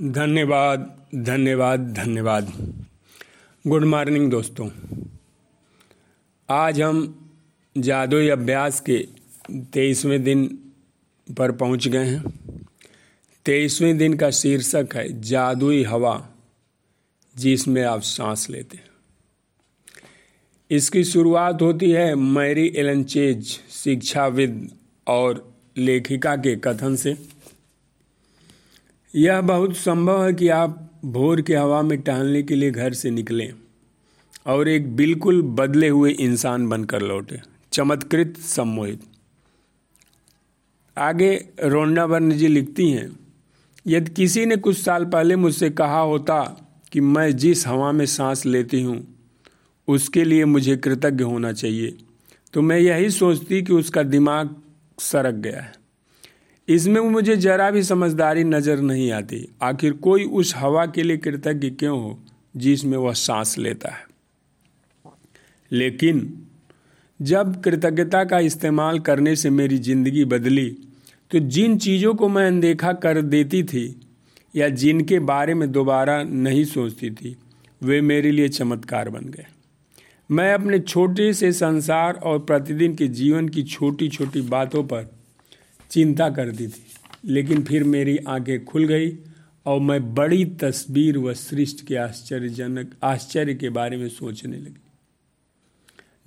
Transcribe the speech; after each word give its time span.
धन्यवाद 0.00 1.06
धन्यवाद 1.14 1.92
धन्यवाद। 1.92 2.74
गुड 3.66 3.84
मॉर्निंग 3.84 4.30
दोस्तों। 4.30 4.70
आज 6.50 6.82
हम 6.82 7.30
जादुई 7.78 8.28
अभ्यास 8.28 8.80
के 8.80 9.08
तेईसवें 9.50 10.24
दिन 10.24 10.58
पर 11.38 11.52
पहुँच 11.52 11.88
गए 11.88 12.04
हैं। 12.04 12.24
तेईसवें 13.44 13.98
दिन 13.98 14.14
का 14.14 14.30
शीर्षक 14.30 14.88
है, 14.94 15.20
जादुई 15.20 15.84
हवा, 15.84 16.28
जिसमें 17.36 17.84
आप 17.84 18.00
सांस 18.00 18.50
लेते 18.50 18.76
हैं। 18.76 18.88
इसकी 20.70 21.04
शुरुआत 21.04 21.62
होती 21.62 21.90
है 21.90 22.14
मैरी 22.14 22.72
एलनचेज, 22.76 23.46
शिक्षाविद 23.70 24.70
और 25.06 25.54
लेखिका 25.76 26.36
के 26.36 26.56
कथन 26.56 26.96
से। 26.96 27.35
यह 29.16 29.40
बहुत 29.40 29.76
संभव 29.76 30.24
है 30.24 30.32
कि 30.32 30.48
आप 30.48 30.78
भोर 31.04 31.40
की 31.40 31.52
हवा 31.52 31.80
में 31.82 32.00
टहलने 32.02 32.42
के 32.42 32.54
लिए 32.54 32.70
घर 32.70 32.92
से 32.92 33.10
निकलें 33.10 33.52
और 34.46 34.68
एक 34.68 34.94
बिल्कुल 34.96 35.40
बदले 35.42 35.88
हुए 35.88 36.10
इंसान 36.10 36.68
बनकर 36.68 37.02
लौटे। 37.02 37.40
चमत्कृत 37.72 38.36
सम्मोहित। 38.38 39.00
आगे 40.96 41.32
रोंडा 41.64 42.04
वर्ण 42.04 42.32
जी 42.32 42.48
लिखती 42.48 42.90
हैं, 42.90 43.08
यदि 43.86 44.12
किसी 44.12 44.44
ने 44.46 44.56
कुछ 44.56 44.78
साल 44.78 45.04
पहले 45.04 45.36
मुझसे 45.36 45.70
कहा 45.70 46.00
होता 46.00 46.42
कि 46.92 47.00
मैं 47.00 47.30
जिस 47.36 47.66
हवा 47.66 47.90
में 47.92 48.06
सांस 48.06 48.44
लेती 48.46 48.82
हूँ, 48.82 49.00
उसके 49.88 50.24
लिए 50.24 50.44
मुझे 50.44 50.76
कृतज्ञ 50.76 51.24
होना 51.24 51.52
चाहिए 51.52 51.96
तो 52.54 52.62
मैं 52.62 52.78
यही 52.78 53.10
सोचती 53.10 53.62
कि 53.62 53.72
उसका 53.72 54.02
दिमाग 54.02 54.54
सरक 54.98 55.34
गया 55.34 55.60
है। 55.60 55.85
इसमें 56.68 57.00
मुझे 57.00 57.36
जरा 57.36 57.70
भी 57.70 57.82
समझदारी 57.82 58.44
नज़र 58.44 58.80
नहीं 58.80 59.10
आती। 59.12 59.46
आखिर 59.62 59.92
कोई 59.98 60.24
उस 60.24 60.54
हवा 60.56 60.86
के 60.86 61.02
लिए 61.02 61.16
कृतज्ञ 61.16 61.70
क्यों 61.70 61.98
हो, 61.98 62.18
जिसमें 62.56 62.96
वह 62.98 63.12
सांस 63.12 63.56
लेता 63.58 63.90
है? 63.90 64.04
लेकिन 65.70 66.32
जब 67.20 67.60
कृतज्ञता 67.62 68.24
का 68.24 68.38
इस्तेमाल 68.40 68.98
करने 69.00 69.36
से 69.36 69.50
मेरी 69.50 69.78
ज़िंदगी 69.80 70.24
बदली 70.24 70.68
तो 71.30 71.38
जिन 71.40 71.76
चीज़ों 71.78 72.14
को 72.14 72.28
मैं 72.28 72.46
अनदेखा 72.46 72.92
कर 72.94 73.20
देती 73.22 73.62
थी, 73.64 74.00
या 74.54 74.68
जिनके 74.68 75.18
बारे 75.20 75.54
में 75.54 75.70
दोबारा 75.72 76.22
नहीं 76.22 76.64
सोचती 76.64 77.10
थी, 77.10 77.36
वे 77.82 78.00
मेरे 78.00 78.30
लिए 78.30 78.48
चमत्कार 78.48 79.08
बन 79.08 79.24
गए। 79.26 79.46
मैं 80.30 80.52
अपने 80.54 80.78
छोटे 80.78 81.32
से 81.32 81.52
संसार 81.52 82.14
और 82.14 82.38
प्रतिदिन 82.38 82.94
के 82.94 83.08
जीवन 83.10 83.48
की 83.48 83.62
छोटी 83.64 84.08
छोटी 84.08 84.40
बातों 84.42 84.82
पर 84.84 85.15
चिंता 85.90 86.30
करती 86.30 86.68
थी। 86.68 86.82
लेकिन 87.24 87.62
फिर 87.62 87.84
मेरी 87.84 88.18
आँखें 88.18 88.64
खुल 88.64 88.84
गई 88.84 89.18
और 89.66 89.80
मैं 89.80 90.14
बड़ी 90.14 90.44
तस्वीर 90.44 91.18
व 91.18 91.34
सृष्टि 91.34 91.86
के 91.86 91.96
आश्चर्यजनक, 91.96 92.94
आश्चर्य 93.02 93.54
के 93.54 93.68
बारे 93.68 93.96
में 93.96 94.08
सोचने 94.08 94.56
लगी। 94.56 94.80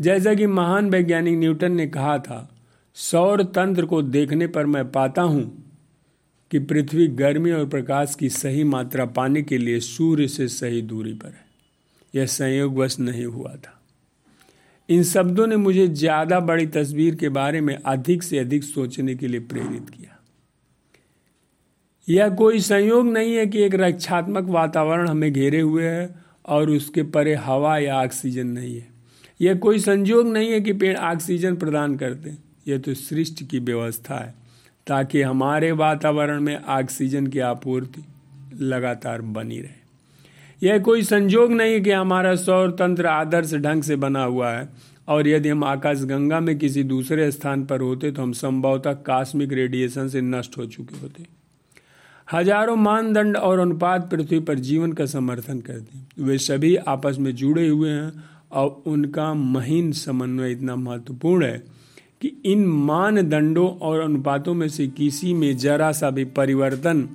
जैसा 0.02 0.34
कि 0.34 0.48
महान 0.48 0.90
वैज्ञानिक 0.90 1.38
न्यूटन 1.38 1.72
ने 1.72 1.88
कहा 1.88 2.18
था, 2.20 2.56
सौर 2.94 3.44
तंत्र 3.44 3.86
को 3.86 4.02
देखने 4.02 4.48
पर 4.48 4.66
मैं 4.66 4.92
पाता 4.92 5.22
हूँ 5.22 5.66
कि 6.52 6.60
पृथ्वी 6.60 7.08
गर्मी 7.08 7.52
और 7.52 7.68
प्रकाश 7.68 8.16
की 8.20 8.30
सही 8.30 8.64
मात्रा 8.64 9.06
पाने 9.06 9.42
के 9.42 9.58
लिए 9.58 9.80
सूर्य 9.80 10.28
से 10.28 10.48
सही 10.48 10.82
दूरी 10.82 11.14
पर 11.14 11.28
है। 11.28 11.46
यह 12.16 12.26
संयोगवश 12.26 13.00
नहीं 13.00 13.26
हुआ 13.26 13.56
था। 13.56 13.79
इन 14.90 15.04
शब्दों 15.04 15.46
ने 15.48 15.56
मुझे 15.56 15.88
ज़्यादा 15.88 16.40
बड़ी 16.40 16.66
तस्वीर 16.68 17.16
के 17.16 17.30
बारे 17.30 17.62
में 17.62 17.76
अधिक 17.76 18.24
से 18.24 18.38
अधिक 18.40 18.64
सोचने 18.64 19.16
के 19.16 19.28
लिए 19.28 19.40
प्रेरित 19.40 19.90
किया। 19.90 20.18
यह 22.08 22.30
कोई 22.36 22.60
संयोग 22.60 23.08
नहीं 23.08 23.34
है 23.34 23.46
कि 23.46 23.62
एक 23.64 23.76
रक्षात्मक 23.76 24.50
वातावरण 24.50 25.08
हमें 25.08 25.32
घेरे 25.34 25.60
हुए 25.60 25.84
है 25.84 26.10
और 26.46 26.70
उसके 26.70 27.04
परे 27.06 27.36
हवा 27.38 27.78
या 27.78 28.02
ऑक्सीजन 28.04 28.48
नहीं 28.48 28.76
है। 28.76 28.88
यह 29.42 29.56
कोई 29.56 29.80
संयोग 29.80 30.28
नहीं 30.28 30.52
है 30.52 30.62
कि 30.62 30.74
पेड़ 30.74 30.98
ऑक्सीजन 30.98 31.56
प्रदान 31.56 31.98
करते। 31.98 32.30
हैं 32.30 32.44
यह 32.68 32.78
तो 32.78 32.94
सृष्टि 32.94 33.46
की 33.46 33.60
व्यवस्था 33.60 34.16
है, 34.16 34.34
ताकि 34.88 35.22
हमारे 35.22 35.72
वातावरण 35.72 36.42
में 36.42 36.56
ऑक्सीजन 36.58 37.28
की 37.28 37.40
आपूर्ति 37.40 38.04
लगातार 38.56 39.22
बनी 39.22 39.60
रहे। 39.62 39.79
यह 40.62 40.80
कोई 40.80 41.04
संजोग 41.04 41.52
नहीं 41.52 41.82
कि 41.82 41.92
हमारा 41.92 42.36
सौर 42.38 42.72
तंत्र 42.72 43.08
आदर्श 43.08 43.54
ढंग 43.56 43.84
से 43.84 43.96
बना 43.98 44.24
हुआ 44.24 44.52
है। 44.52 44.70
और 45.08 45.28
यदि 45.28 45.50
हम 45.50 45.64
आकाश 45.64 46.02
गंगा 46.04 46.40
में 46.40 46.58
किसी 46.60 46.84
दूसरे 46.86 47.30
स्थान 47.32 47.66
पर 47.66 47.82
होते 47.82 48.12
तो 48.12 48.22
हम 48.22 48.32
संभवतः 48.34 48.94
कास्मिक 49.06 49.54
रेडिएशन 49.54 50.08
से 50.08 50.22
नष्ट 50.22 50.58
हो 50.58 50.66
चुके 50.68 51.00
होते। 51.00 51.26
हज़ारों 52.28 52.76
मानदंड 52.78 53.38
और 53.38 53.60
अनुपात 53.60 54.10
पृथ्वी 54.12 54.40
पर 54.40 54.60
जीवन 54.62 54.92
का 54.94 55.06
समर्थन 55.08 55.62
करते 55.62 55.98
हैं। 55.98 56.26
वे 56.26 56.38
सभी 56.40 56.76
आपस 56.76 57.18
में 57.20 57.34
जुड़े 57.36 57.68
हुए 57.68 57.90
हैं, 57.90 58.12
और 58.52 58.84
उनका 58.86 59.34
महीन 59.34 59.92
समन्वय 59.94 60.52
इतना 60.52 60.76
महत्वपूर्ण 60.76 61.46
है 61.46 61.64
कि 62.22 62.32
इन 62.46 62.66
मानदंडों 62.66 63.68
और 63.70 64.00
अनुपातों 64.00 64.54
में 64.54 64.68
से 64.70 64.88
किसी 64.90 65.34
में 65.34 65.56
जरा 65.58 65.92
सा 65.92 66.10
भी 66.10 66.26
परिवर्तन 66.38 67.08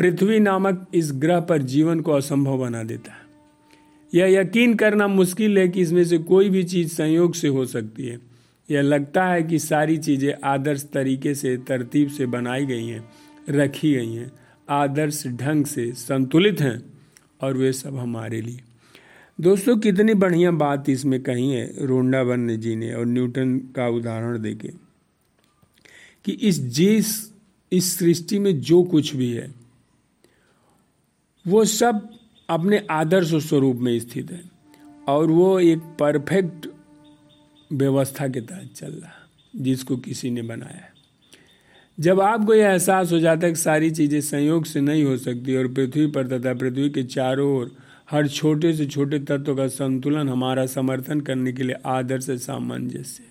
पृथ्वी 0.00 0.38
नामक 0.38 0.86
इस 0.94 1.12
ग्रह 1.12 1.40
पर 1.40 1.62
जीवन 1.62 2.00
को 2.00 2.12
असंभव 2.12 2.58
बना 2.58 2.82
देता 2.82 3.12
है। 3.12 3.20
यह 4.14 4.40
यकीन 4.40 4.74
करना 4.74 5.08
मुश्किल 5.08 5.58
है 5.58 5.68
कि 5.68 5.80
इसमें 5.80 6.04
से 6.04 6.18
कोई 6.18 6.50
भी 6.50 6.64
चीज़ 6.64 6.88
संयोग 6.88 7.34
से 7.34 7.48
हो 7.48 7.66
सकती 7.66 8.06
है। 8.06 8.18
यह 8.70 8.80
लगता 8.80 9.26
है 9.26 9.42
कि 9.42 9.58
सारी 9.58 9.96
चीज़ें 9.96 10.34
आदर्श 10.44 10.86
तरीके 10.92 11.34
से, 11.34 11.56
तरतीब 11.56 12.08
से 12.08 12.26
बनाई 12.26 12.66
गई 12.66 12.86
हैं, 12.86 13.10
रखी 13.50 13.94
गई 13.94 14.12
हैं, 14.12 14.32
आदर्श 14.68 15.26
ढंग 15.26 15.64
से 15.64 15.92
संतुलित 15.92 16.60
हैं, 16.60 16.82
और 17.40 17.56
वे 17.56 17.72
सब 17.72 17.96
हमारे 17.96 18.40
लिए। 18.40 18.60
दोस्तों, 19.40 19.76
कितनी 19.76 20.14
बढ़िया 20.14 20.50
बात 20.50 20.88
इसमें 20.88 21.22
कही 21.22 21.50
है 21.50 21.86
रोंडा 21.86 22.22
वन्य 22.22 22.56
जी 22.56 22.76
ने, 22.76 22.94
और 22.94 23.06
न्यूटन 23.06 23.58
का 23.58 23.88
उदाहरण 23.88 24.42
देके 24.42 24.68
कि 26.24 26.32
इस 26.32 26.60
जिस, 26.60 27.32
इस 27.72 27.98
सृष्टि 27.98 28.38
में 28.38 28.60
जो 28.60 28.82
कुछ 28.82 29.16
भी 29.16 29.32
है 29.32 29.59
वो 31.46 31.64
सब 31.64 32.10
अपने 32.50 32.86
आदर्श 32.90 33.34
स्वरूप 33.34 33.76
में 33.76 33.98
स्थित 33.98 34.30
है 34.30 34.42
और 35.08 35.30
वो 35.30 35.60
एक 35.60 35.78
परफेक्ट 35.78 36.66
व्यवस्था 37.72 38.28
के 38.28 38.40
तहत 38.40 38.70
चल 38.76 38.92
रहा 38.92 39.08
है, 39.08 39.62
जिसको 39.62 39.96
किसी 39.96 40.30
ने 40.30 40.42
बनाया 40.42 40.76
है। 40.76 40.92
जब 42.00 42.20
आपको 42.20 42.54
यह 42.54 42.68
एहसास 42.68 43.12
हो 43.12 43.18
जाता 43.18 43.46
है 43.46 43.52
कि 43.52 43.60
सारी 43.60 43.90
चीज़ें 43.90 44.20
संयोग 44.20 44.64
से 44.64 44.80
नहीं 44.80 45.04
हो 45.04 45.16
सकती 45.16 45.56
और 45.56 45.68
पृथ्वी 45.68 46.06
पर 46.06 46.38
तथा 46.38 46.54
पृथ्वी 46.54 46.90
के 46.90 47.02
चारों 47.02 47.56
ओर 47.56 47.76
हर 48.10 48.28
छोटे 48.28 48.72
से 48.72 48.86
छोटे 48.86 49.18
तत्व 49.18 49.56
का 49.56 49.66
संतुलन 49.66 50.28
हमारा 50.28 50.66
समर्थन 50.66 51.20
करने 51.20 51.52
के 51.52 51.62
लिए 51.62 51.76
आदर्श 51.86 52.30
सामंजस्य 52.30 53.24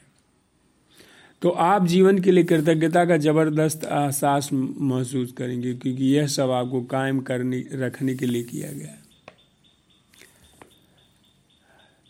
तो 1.41 1.49
आप 1.49 1.85
जीवन 1.87 2.17
के 2.19 2.31
लिए 2.31 2.43
कृतज्ञता 2.43 3.03
का 3.05 3.17
ज़बरदस्त 3.19 3.83
एहसास 3.83 4.49
महसूस 4.53 5.31
करेंगे 5.31 5.73
क्योंकि 5.73 6.05
यह 6.05 6.27
सब 6.29 6.51
आपको 6.51 6.81
कायम 6.85 7.19
करने, 7.21 7.63
रखने 7.75 8.15
के 8.15 8.25
लिए 8.25 8.43
किया 8.43 8.71
गया 8.71 8.95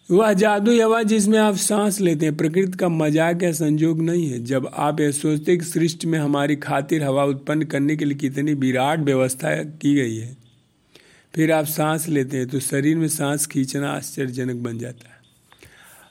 वह 0.10 0.32
जादू 0.34 0.72
हवा 0.82 1.02
जिसमें 1.04 1.38
आप 1.40 1.56
सांस 1.58 2.00
लेते 2.02 2.26
हैं, 2.26 2.36
प्रकृति 2.38 2.78
का 2.78 2.88
मज़ाक 2.90 3.44
या 3.44 3.52
संजोग 3.52 4.00
नहीं 4.02 4.30
है। 4.30 4.44
जब 4.46 4.70
आप 4.76 5.00
यह 5.00 5.12
सोचते 5.12 5.58
कि 5.58 5.66
सृष्टि 5.66 6.08
में 6.08 6.18
हमारी 6.20 6.56
खातिर 6.58 7.04
हवा 7.04 7.24
उत्पन्न 7.26 7.66
करने 7.66 7.96
के 7.96 8.06
लिए 8.06 8.18
कितनी 8.18 8.54
विराट 8.56 9.00
व्यवस्था 9.02 9.56
की 9.56 9.94
गई 9.96 10.16
है, 10.16 10.36
फिर 11.34 11.52
आप 11.52 11.66
सांस 11.68 12.08
लेते 12.10 12.38
हैं 12.38 12.48
तो 12.48 12.60
शरीर 12.62 12.98
में 12.98 13.08
सांस 13.10 13.46
खींचना 13.48 13.92
आश्चर्यजनक 13.92 14.64
बन 14.64 14.78
जाता 14.80 15.10
है। 15.10 15.19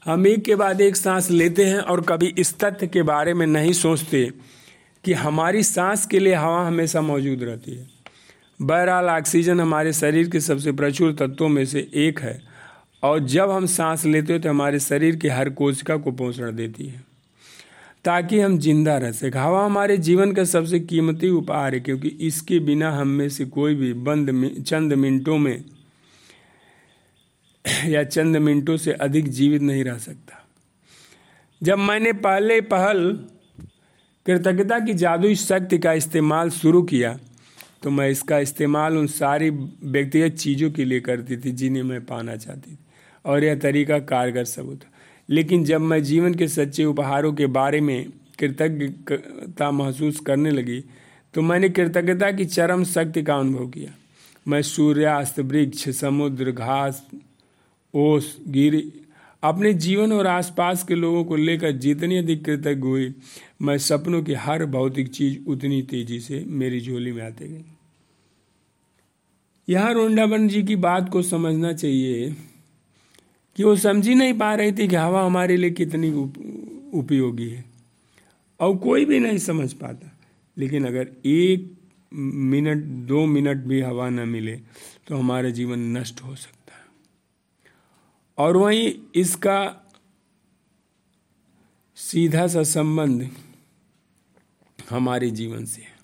हम 0.07 0.27
एक 0.27 0.43
के 0.45 0.55
बाद 0.55 0.81
एक 0.81 0.97
सांस 0.97 1.31
लेते 1.31 1.65
हैं 1.65 1.79
और 1.81 2.01
कभी 2.01 2.27
इस 2.39 2.55
तथ्य 2.59 2.87
के 2.87 3.03
बारे 3.03 3.35
में 3.35 3.47
नहीं 3.47 3.73
सोचते 3.73 4.25
कि 5.05 5.13
हमारी 5.13 5.63
सांस 5.63 6.05
के 6.07 6.19
लिए 6.19 6.35
हवा 6.35 6.67
हमेशा 6.67 7.01
मौजूद 7.01 7.43
रहती 7.43 7.73
है। 7.73 7.87
बहरहाल, 8.61 9.09
ऑक्सीजन 9.09 9.61
हमारे 9.61 9.93
शरीर 9.93 10.29
के 10.29 10.41
सबसे 10.41 10.73
प्रचुर 10.73 11.13
तत्वों 11.13 11.49
में 11.49 11.65
से 11.65 11.81
एक 11.97 12.21
है 12.21 12.41
और 13.03 13.19
जब 13.27 13.51
हम 13.51 13.67
सांस 13.67 14.05
लेते 14.07 14.33
हैं 14.33 14.43
तो 14.43 14.49
हमारे 14.49 14.81
शरीर 14.81 15.17
के 15.17 15.29
हर 15.29 15.51
कोशिका 15.51 15.97
को 15.97 16.13
पोषण 16.13 16.57
देती 16.57 16.87
है 16.87 17.03
ताकि 18.05 18.41
हम 18.41 18.59
ज़िंदा 18.59 18.97
रह 18.99 19.13
सकें। 19.13 19.39
हवा 19.41 19.65
हमारे 19.65 19.97
जीवन 19.99 20.33
का 20.33 20.45
सबसे 20.45 20.81
कीमती 20.81 21.31
उपहार 21.31 21.75
है 21.75 21.81
क्योंकि 21.81 22.09
इसके 22.21 22.59
बिना 22.61 22.91
हम 22.93 23.09
में 23.09 23.29
से 23.29 23.45
कोई 23.47 23.75
भी 23.75 23.93
बंद 23.93 24.63
चंद 24.63 24.93
मिनटों 24.95 25.39
में 25.39 25.65
या 27.87 28.05
चंद 28.05 28.37
मिनटों 28.37 28.77
से 28.77 28.93
अधिक 28.93 29.29
जीवित 29.29 29.63
नहीं 29.63 29.85
रह 29.85 29.99
सकता। 29.99 30.47
जब 31.63 31.79
मैंने 31.79 32.13
पहले 32.13 32.61
पहल, 32.61 33.25
कृतज्ञता 34.27 34.79
की 34.79 34.95
जादुई 34.95 35.35
शक्ति 35.35 35.79
का 35.79 35.93
इस्तेमाल 35.93 36.51
शुरू 36.51 36.83
किया 36.83 37.19
तो 37.83 37.91
मैं 37.91 38.09
इसका 38.11 38.39
इस्तेमाल 38.39 38.99
उन 38.99 39.07
सारी 39.07 39.51
व्यक्तिगत 39.85 40.35
चीज़ों 40.37 40.71
के 40.71 40.85
लिए 40.85 41.01
करती 41.01 41.37
थी 41.37 41.53
जिन्हें 41.53 41.83
मैं 41.83 42.05
पाना 42.05 42.37
चाहती 42.37 42.73
थी। 42.73 42.79
और 43.25 43.45
यह 43.45 43.59
तरीका 43.59 43.99
कारगर 43.99 44.45
सबूत। 44.45 44.81
लेकिन 45.31 45.65
जब 45.65 45.81
मैं 45.81 46.03
जीवन 46.03 46.35
के 46.35 46.49
सच्चे 46.49 46.85
उपहारों 46.85 47.33
के 47.33 47.47
बारे 47.47 47.81
में 47.81 48.07
कृतज्ञता 48.39 49.71
महसूस 49.71 50.21
करने 50.21 50.51
लगी 50.51 50.85
तो 51.35 51.43
मैंने 51.43 51.69
कृतज्ञता 51.69 52.31
की 52.31 52.45
चरम 52.45 52.85
शक्ति 52.85 53.23
का 53.23 53.35
अनुभव 53.35 53.67
किया। 53.67 53.91
मैं 54.49 54.63
सूर्यास्त, 54.63 55.41
वृक्ष, 55.41 55.89
समुद्र, 55.89 56.51
घास 56.51 57.07
ओस, 57.95 58.37
गिरी। 58.49 58.93
अपने 59.43 59.73
जीवन 59.75 60.13
और 60.13 60.27
आसपास 60.27 60.83
के 60.85 60.95
लोगों 60.95 61.25
को 61.25 61.37
लेकर 61.37 61.73
जितनी 61.73 62.17
अधिक 62.17 62.45
कृतज्ञ 62.45 62.81
हुई, 62.81 63.15
मैं 63.63 63.77
सपनों 63.79 64.23
की 64.23 64.35
हर 64.35 64.65
भौतिक 64.67 65.09
चीज़ 65.09 65.39
उतनी 65.47 65.81
तेज़ी 65.83 66.19
से 66.21 66.45
मेरी 66.47 66.81
झोली 66.81 67.13
में 67.13 67.23
आते 67.23 67.49
गई। 67.49 67.65
यहाँ 69.69 69.93
रोंडाबन 69.95 70.49
जी 70.49 70.63
की 70.63 70.77
बात 70.77 71.09
को 71.09 71.23
समझना 71.23 71.73
चाहिए 71.73 72.35
कि 73.57 73.65
वो 73.65 73.77
समझ 73.77 74.07
ही 74.09 74.15
नहीं 74.15 74.35
पा 74.35 74.55
रही 74.55 74.73
थी 74.73 74.89
कि 74.89 74.97
हवा 74.97 75.25
हमारे 75.25 75.57
लिए 75.57 75.71
कितनी 75.71 76.11
उपयोगी 76.95 77.49
है। 77.49 77.65
और 78.61 78.77
कोई 78.77 79.05
भी 79.05 79.19
नहीं 79.19 79.39
समझ 79.39 79.73
पाता, 79.73 80.13
लेकिन 80.57 80.87
अगर 80.87 81.09
एक 81.27 81.73
मिनट, 82.13 82.85
दो 82.85 83.25
मिनट 83.27 83.65
भी 83.65 83.81
हवा 83.81 84.09
न 84.11 84.29
मिले 84.29 84.57
तो 85.07 85.17
हमारा 85.17 85.51
जीवन 85.51 85.79
नष्ट 85.97 86.21
हो 86.21 86.35
सकता 86.35 86.58
और 88.39 88.57
वहीं 88.57 88.93
इसका 89.15 89.59
सीधा 91.97 92.47
सा 92.47 92.63
संबंध 92.63 93.31
हमारे 94.91 95.31
जीवन 95.31 95.65
से 95.65 95.83
है। 95.83 95.97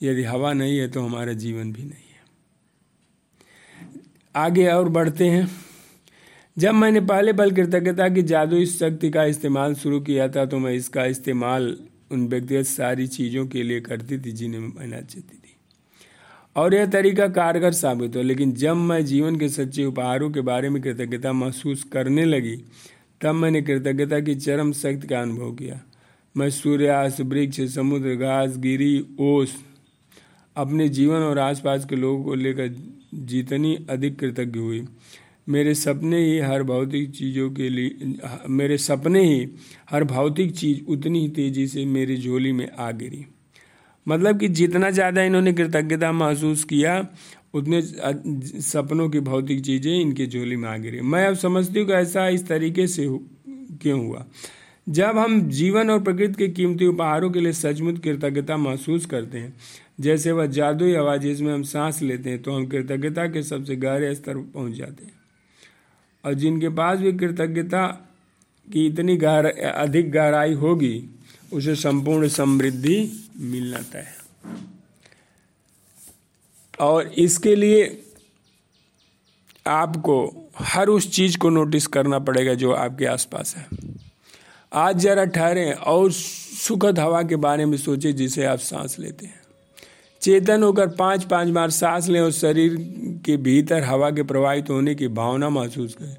यदि 0.00 0.22
हवा 0.22 0.52
नहीं 0.52 0.78
है 0.78 0.88
तो 0.88 1.02
हमारा 1.02 1.32
जीवन 1.32 1.72
भी 1.72 1.82
नहीं 1.82 2.08
है। 2.12 2.20
आगे 4.36 4.66
और 4.68 4.88
बढ़ते 4.88 5.28
हैं। 5.28 5.48
जब 6.56 6.74
मैंने 6.74 7.00
पहले 7.00 7.32
बल 7.32 7.50
कृतज्ञता 7.50 8.08
की 8.08 8.22
जादू 8.22 8.56
इस 8.56 8.78
शक्ति 8.78 9.10
का 9.10 9.24
इस्तेमाल 9.24 9.74
शुरू 9.74 10.00
किया 10.00 10.28
था 10.28 10.44
तो 10.46 10.58
मैं 10.58 10.72
इसका 10.72 11.04
इस्तेमाल 11.04 11.76
उन 12.10 12.26
व्यक्तिगत 12.28 12.66
सारी 12.66 13.06
चीज़ों 13.06 13.46
के 13.46 13.62
लिए 13.62 13.80
करती 13.80 14.18
थी 14.18 14.32
जिन्हें 14.32 14.60
मैं 14.60 14.90
चाहती 14.90 15.36
थी। 15.36 15.45
और 16.56 16.74
यह 16.74 16.86
तरीका 16.86 17.26
कारगर 17.28 17.72
साबित 17.72 18.16
हो 18.16 18.22
लेकिन 18.22 18.52
जब 18.52 18.76
मैं 18.76 19.04
जीवन 19.04 19.36
के 19.36 19.48
सच्चे 19.48 19.84
उपहारों 19.84 20.30
के 20.30 20.40
बारे 20.40 20.68
में 20.68 20.82
कृतज्ञता 20.82 21.32
महसूस 21.32 21.84
करने 21.84 22.24
लगी, 22.24 22.56
तब 23.20 23.34
मैंने 23.34 23.62
कृतज्ञता 23.62 24.20
की 24.20 24.34
चरम 24.34 24.72
शक्ति 24.72 25.06
का 25.06 25.20
अनुभव 25.22 25.52
किया। 25.52 25.80
मैं 26.36 26.50
सूर्यास्त 26.50 27.20
वृक्ष, 27.20 27.60
समुद्र, 27.60 28.14
घास, 28.14 28.56
गिरी, 28.56 29.06
ओस, 29.20 29.54
अपने 30.56 30.88
जीवन 30.88 31.16
और 31.16 31.38
आसपास 31.38 31.84
के 31.84 31.96
लोगों 31.96 32.24
को 32.24 32.34
लेकर 32.34 32.74
जितनी 33.14 33.86
अधिक 33.90 34.18
कृतज्ञ 34.18 34.60
हुई। 34.60 34.86
मेरे 35.48 35.74
सपने 35.74 36.24
ही 36.24 36.38
हर 36.38 36.62
भौतिक 36.62 37.10
चीज़ों 37.10 37.50
के 37.50 37.68
लिए, 37.68 38.14
मेरे 38.48 38.78
सपने 38.78 39.22
ही 39.24 39.48
हर 39.90 40.04
भौतिक 40.04 40.56
चीज़ 40.56 40.80
उतनी 40.88 41.20
ही 41.20 41.28
तेज़ी 41.28 41.66
से 41.66 41.84
मेरी 41.84 42.16
झोली 42.16 42.52
में 42.52 42.70
आ 42.78 42.90
गिरी। 42.90 43.24
मतलब 44.06 44.38
कि 44.40 44.48
जितना 44.50 44.90
ज़्यादा 44.90 45.22
इन्होंने 45.22 45.52
कृतज्ञता 45.52 46.10
महसूस 46.12 46.64
किया, 46.64 47.06
उतने 47.54 47.80
सपनों 47.82 49.08
की 49.10 49.20
भौतिक 49.22 49.64
चीज़ें 49.64 49.92
इनकी 49.92 50.26
झोली 50.26 50.56
में 50.56 50.68
आ 50.68 50.76
गिरी। 50.76 51.00
मैं 51.02 51.26
अब 51.26 51.34
समझती 51.36 51.78
हूँ 51.78 51.86
कि 51.86 51.92
ऐसा 51.94 52.28
इस 52.28 52.46
तरीके 52.48 52.86
से 52.86 53.06
क्यों 53.82 53.98
हुआ? 54.06 54.24
जब 54.86 55.18
हम 55.18 55.40
जीवन 55.50 55.90
और 55.90 56.02
प्रकृति 56.02 56.34
के 56.34 56.48
कीमती 56.48 56.86
उपहारों 56.86 57.30
के 57.30 57.40
लिए 57.40 57.52
सचमुच 57.54 57.98
कृतज्ञता 58.00 58.56
महसूस 58.56 59.06
करते 59.06 59.38
हैं, 59.38 59.52
जैसे 60.00 60.32
वह 60.32 60.46
जादुई 60.48 60.94
आवाज़ 60.94 61.20
जिसमें 61.22 61.52
हम 61.54 61.62
सांस 61.64 62.00
लेते 62.02 62.30
हैं 62.30 62.42
तो 62.42 62.52
हम 62.52 62.66
कृतज्ञता 62.66 63.26
के 63.26 63.42
सबसे 63.42 63.76
गहरे 63.76 64.14
स्तर 64.14 64.34
पर 64.34 64.50
पहुँच 64.54 64.72
जाते 64.72 65.04
हैं। 65.04 65.12
और 66.24 66.34
जिनके 66.34 66.68
पास 66.70 66.98
भी 66.98 67.12
कृतज्ञता 67.14 67.86
की 68.68 68.86
इतनी 68.86 69.16
गहर, 69.16 69.46
अधिक 69.46 70.10
गहराई 70.10 70.52
होगी 70.54 70.94
उसे 71.52 71.74
संपूर्ण 71.74 72.28
समृद्धि 72.28 73.28
मिल 73.36 73.70
जाता 73.70 73.98
है। 73.98 74.14
और 76.80 77.06
इसके 77.06 77.54
लिए 77.54 78.02
आपको 79.66 80.48
हर 80.58 80.88
उस 80.88 81.10
चीज़ 81.10 81.38
को 81.38 81.50
नोटिस 81.50 81.86
करना 81.86 82.18
पड़ेगा 82.18 82.54
जो 82.54 82.72
आपके 82.72 83.04
आसपास 83.04 83.56
है। 83.56 83.66
आज 84.72 84.96
जरा 84.96 85.24
ठहरें 85.24 85.72
और 85.72 86.12
सुखद 86.12 86.98
हवा 86.98 87.22
के 87.22 87.36
बारे 87.36 87.66
में 87.66 87.78
सोचें 87.78 88.16
जिसे 88.16 88.44
आप 88.44 88.58
सांस 88.58 88.98
लेते 88.98 89.26
हैं। 89.26 89.40
चेतन 90.22 90.62
होकर 90.62 90.88
पाँच 90.88 91.24
पाँच 91.24 91.48
बार 91.48 91.70
सांस 91.70 92.08
लें 92.08 92.20
और 92.20 92.32
शरीर 92.32 92.76
के 93.24 93.36
भीतर 93.36 93.82
हवा 93.82 94.10
के 94.10 94.22
प्रवाहित 94.22 94.70
होने 94.70 94.94
की 94.94 95.08
भावना 95.08 95.48
महसूस 95.48 95.94
करें। 95.94 96.16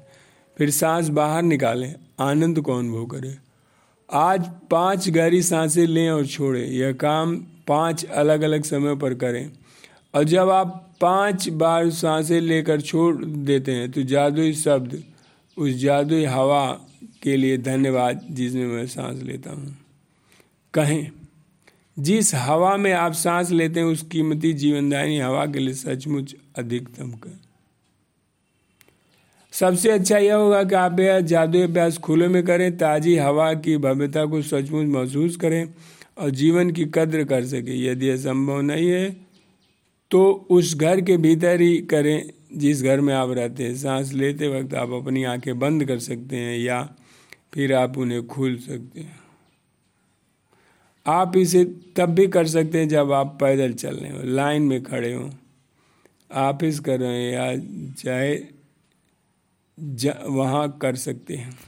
फिर 0.58 0.70
सांस 0.70 1.08
बाहर 1.08 1.42
निकालें, 1.42 1.94
आनंद 2.20 2.60
को 2.60 2.78
अनुभव 2.78 3.06
करें। 3.06 3.38
आज 4.10 4.48
पाँच 4.70 5.08
गहरी 5.10 5.42
साँसें 5.42 5.86
लें 5.86 6.10
और 6.10 6.26
छोड़ें। 6.26 6.66
यह 6.66 6.92
काम 6.92 7.36
पाँच 7.66 8.04
अलग 8.04 8.42
अलग 8.42 8.62
समय 8.64 8.96
पर 8.96 9.14
करें। 9.14 9.50
और 10.14 10.24
जब 10.24 10.50
आप 10.50 10.96
पाँच 11.00 11.48
बार 11.48 11.90
साँसें 11.90 12.40
लेकर 12.40 12.80
छोड़ 12.80 13.24
देते 13.24 13.72
हैं 13.72 13.90
तो 13.90 14.02
जादुई 14.02 14.52
शब्द, 14.52 15.02
उस 15.56 15.74
जादुई 15.74 16.24
हवा 16.24 16.66
के 17.22 17.36
लिए 17.36 17.58
धन्यवाद, 17.58 18.26
जिसमें 18.30 18.66
मैं 18.66 18.86
सांस 18.86 19.22
लेता 19.22 19.50
हूँ। 19.50 19.76
कहें, 20.74 21.10
जिस 21.98 22.34
हवा 22.34 22.76
में 22.76 22.92
आप 22.92 23.12
सांस 23.12 23.50
लेते 23.50 23.80
हैं, 23.80 23.86
उस 23.86 24.02
कीमती 24.02 24.52
जीवनदायिनी 24.52 25.18
हवा 25.18 25.46
के 25.46 25.58
लिए 25.58 25.74
सचमुच 25.74 26.34
अधिकतम 26.58 27.10
कर। 27.12 27.38
सबसे 29.60 29.90
अच्छा 29.90 30.18
यह 30.18 30.34
होगा 30.34 30.62
कि 30.64 30.74
आप 30.74 31.00
यह 31.00 31.20
जादू 31.20 31.60
अभ्यास 31.60 31.96
खुले 31.98 32.28
में 32.28 32.42
करें, 32.44 32.76
ताज़ी 32.78 33.16
हवा 33.16 33.52
की 33.54 33.76
भव्यता 33.76 34.24
को 34.26 34.42
सचमुच 34.42 34.86
महसूस 34.86 35.36
करें 35.36 35.64
और 36.18 36.30
जीवन 36.30 36.70
की 36.70 36.84
कद्र 36.84 37.24
कर 37.24 37.44
सकें। 37.44 37.74
यदि 37.76 38.08
यह 38.08 38.16
संभव 38.16 38.60
नहीं 38.60 38.88
है 38.88 39.10
तो 40.10 40.46
उस 40.50 40.74
घर 40.76 41.00
के 41.00 41.16
भीतर 41.16 41.60
ही 41.60 41.76
करें 41.84 42.30
जिस 42.54 42.82
घर 42.82 43.00
में 43.00 43.12
आप 43.14 43.30
रहते 43.30 43.64
हैं। 43.64 43.74
सांस 43.76 44.12
लेते 44.12 44.48
वक्त 44.48 44.74
आप 44.74 44.92
अपनी 44.92 45.24
आँखें 45.24 45.58
बंद 45.58 45.84
कर 45.84 45.98
सकते 45.98 46.36
हैं 46.36 46.58
या 46.58 46.82
फिर 47.54 47.74
आप 47.74 47.98
उन्हें 47.98 48.26
खोल 48.26 48.56
सकते 48.58 49.00
हैं। 49.00 49.18
आप 51.06 51.36
इसे 51.36 51.64
तब 51.96 52.14
भी 52.14 52.26
कर 52.26 52.46
सकते 52.46 52.78
हैं 52.78 52.88
जब 52.88 53.12
आप 53.12 53.36
पैदल 53.40 53.72
चल 53.74 53.96
रहे 53.96 54.10
हो, 54.12 54.22
लाइन 54.24 54.62
में 54.62 54.82
खड़े 54.82 55.12
हो। 55.14 55.30
ऑफ़िस 56.38 56.80
कर 56.80 57.00
रहे 57.00 57.16
हैं 57.16 57.32
या 57.32 57.92
चाहे 57.94 58.36
वहाँ 60.26 60.78
कर 60.82 60.96
सकते 60.96 61.34
हैं। 61.34 61.58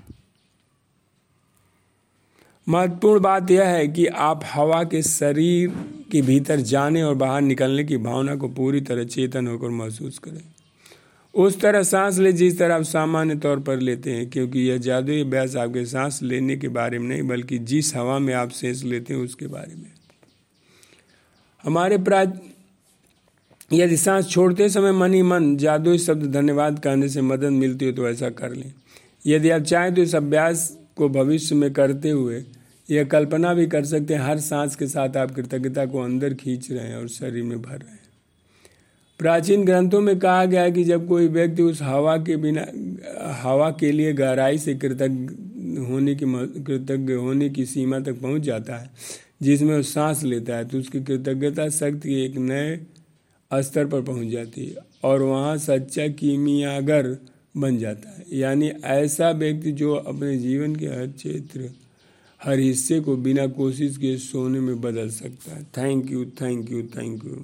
महत्वपूर्ण 2.68 3.20
बात 3.20 3.50
यह 3.50 3.66
है 3.66 3.88
कि 3.88 4.06
आप 4.06 4.40
हवा 4.44 4.84
के 4.84 5.02
शरीर 5.02 5.70
के 6.12 6.22
भीतर 6.22 6.60
जाने 6.60 7.02
और 7.02 7.14
बाहर 7.14 7.40
निकलने 7.40 7.84
की 7.84 7.96
भावना 7.96 8.36
को 8.36 8.48
पूरी 8.48 8.80
तरह 8.80 9.04
चेतन 9.04 9.46
होकर 9.46 9.68
महसूस 9.68 10.18
करें। 10.18 10.42
उस 11.34 11.60
तरह 11.60 11.82
सांस 11.82 12.18
ले 12.18 12.32
जिस 12.32 12.58
तरह 12.58 12.74
आप 12.74 12.82
सामान्य 12.82 13.34
तौर 13.34 13.60
पर 13.60 13.80
लेते 13.80 14.12
हैं, 14.12 14.30
क्योंकि 14.30 14.60
यह 14.60 14.78
जादुई 14.78 15.20
अभ्यास 15.20 15.56
आपके 15.56 15.86
सांस 15.86 16.22
लेने 16.22 16.56
के 16.56 16.68
बारे 16.68 16.98
में 16.98 17.08
नहीं, 17.08 17.22
बल्कि 17.22 17.58
जिस 17.58 17.94
हवा 17.96 18.18
में 18.18 18.34
आप 18.34 18.50
सांस 18.50 18.82
लेते 18.84 19.14
हैं 19.14 19.20
उसके 19.20 19.46
बारे 19.46 19.74
में। 19.74 19.92
हमारे 21.64 21.98
प्राच 21.98 22.28
यदि 23.70 23.96
सांस 23.96 24.28
छोड़ते 24.28 24.68
समय 24.68 24.92
मन 24.92 25.14
ही 25.14 25.22
मन 25.22 25.56
जादुई 25.56 25.98
शब्द 25.98 26.30
धन्यवाद 26.32 26.78
कहने 26.78 27.08
से 27.08 27.20
मदद 27.22 27.50
मिलती 27.50 27.86
हो 27.86 27.92
तो 27.92 28.08
ऐसा 28.08 28.28
कर 28.30 28.54
लें। 28.54 28.72
यदि 29.26 29.50
आप 29.50 29.62
चाहें 29.62 29.94
तो 29.94 30.02
इस 30.02 30.14
अभ्यास 30.14 30.78
को 30.96 31.08
भविष्य 31.08 31.54
में 31.54 31.72
करते 31.72 32.10
हुए 32.10 32.42
यह 32.88 33.04
कल्पना 33.04 33.52
भी 33.54 33.66
कर 33.66 33.84
सकते 33.84 34.14
हैं, 34.14 34.20
हर 34.20 34.38
सांस 34.40 34.76
के 34.76 34.86
साथ 34.86 35.16
आप 35.16 35.34
कृतज्ञता 35.34 35.84
को 35.86 36.00
अंदर 36.00 36.34
खींच 36.34 36.70
रहे 36.70 36.86
हैं 36.86 36.96
और 36.96 37.08
शरीर 37.08 37.44
में 37.44 37.60
भर 37.62 37.70
रहे 37.70 37.90
हैं। 37.90 37.98
प्राचीन 39.20 39.64
ग्रंथों 39.64 40.00
में 40.00 40.18
कहा 40.18 40.44
गया 40.44 40.62
है 40.62 40.72
कि 40.72 40.84
जब 40.84 41.06
कोई 41.08 41.28
व्यक्ति 41.28 41.62
उस 41.62 41.82
हवा 41.82 42.16
के 42.16 42.36
बिना, 42.36 42.66
हवा 43.42 43.70
के 43.70 43.92
लिए 43.92 44.12
गहराई 44.12 44.58
से 44.58 44.74
कृतज्ञ 44.74 45.82
होने 45.82 46.14
की 46.14 46.26
कृतज्ञ 46.62 47.12
होने 47.12 47.48
की 47.50 47.66
सीमा 47.66 47.98
तक 48.00 48.20
पहुँच 48.20 48.42
जाता 48.42 48.76
है, 48.76 48.90
जिसमें 49.42 49.76
वो 49.76 49.82
सांस 49.82 50.22
लेता 50.24 50.56
है 50.56 50.64
तो 50.64 50.78
उसकी 50.78 51.00
कृतज्ञता 51.00 51.68
शक्ति 51.68 52.14
एक 52.24 52.36
नए 52.38 52.76
स्तर 53.52 53.86
पर 53.86 54.02
पहुँच 54.02 54.28
जाती 54.28 54.66
है 54.66 54.76
और 55.04 55.22
वहाँ 55.22 55.56
सच्चा 55.58 56.06
कीमियागर 56.08 57.16
बन 57.56 57.78
जाता 57.78 58.10
है। 58.10 58.24
यानी 58.30 58.68
ऐसा 58.68 59.30
व्यक्ति 59.30 59.72
जो 59.72 59.94
अपने 59.94 60.36
जीवन 60.38 60.76
के 60.76 60.86
हर 60.86 61.06
क्षेत्र, 61.06 61.70
हर 62.40 62.58
हिस्से 62.58 63.00
को 63.00 63.16
बिना 63.16 63.46
कोशिश 63.46 63.96
के 63.96 64.16
सोने 64.18 64.60
में 64.60 64.80
बदल 64.80 65.08
सकता 65.10 65.56
है। 65.56 65.64
Thank 65.76 66.10
you 66.10 66.24
thank 66.24 66.70
you 66.70 66.82
thank 66.82 67.24
you 67.24 67.42